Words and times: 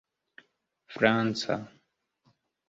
franca 0.95 1.55